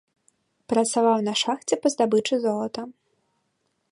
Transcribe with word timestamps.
Працаваў 0.71 1.17
на 1.27 1.33
шахце 1.41 1.75
па 1.85 1.93
здабычы 1.95 2.35
золата. 2.45 2.81